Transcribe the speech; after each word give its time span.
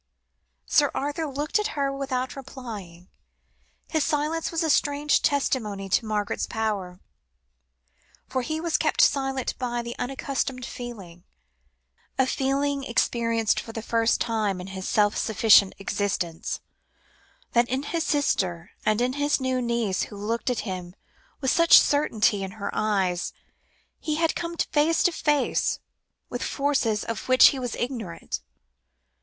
Sir 0.65 0.89
Arthur 0.95 1.27
looked 1.27 1.59
at 1.59 1.77
her 1.77 1.93
without 1.93 2.35
replying. 2.35 3.07
His 3.87 4.03
silence 4.03 4.49
was 4.51 4.63
a 4.63 4.69
strange 4.71 5.21
testimony 5.21 5.89
to 5.89 6.07
Margaret's 6.07 6.47
power, 6.47 6.99
for 8.27 8.41
he 8.41 8.59
was 8.59 8.77
kept 8.79 9.01
silent 9.03 9.55
by 9.59 9.83
the 9.83 9.95
unaccustomed 9.99 10.65
feeling 10.65 11.23
(a 12.17 12.25
feeling 12.25 12.83
experienced 12.83 13.59
for 13.59 13.73
the 13.73 13.83
first 13.83 14.19
time 14.19 14.59
in 14.59 14.65
his 14.73 14.89
self 14.89 15.15
sufficient 15.15 15.75
existence) 15.77 16.61
that 17.51 17.69
in 17.69 17.83
his 17.83 18.03
sister, 18.03 18.71
and 18.83 19.01
in 19.01 19.11
the 19.11 19.37
new 19.39 19.61
niece 19.61 20.05
who 20.05 20.15
looked 20.17 20.49
at 20.49 20.61
him 20.61 20.95
with 21.41 21.51
such 21.51 21.77
certainty 21.79 22.41
in 22.43 22.53
her 22.57 22.71
eyes, 22.73 23.33
he 23.99 24.15
had 24.15 24.35
come 24.35 24.57
face 24.57 25.03
to 25.03 25.11
face 25.11 25.77
with 26.27 26.41
forces 26.41 27.03
of 27.03 27.29
which 27.29 27.49
he 27.49 27.59
was 27.59 27.75
ignorant. 27.75 28.41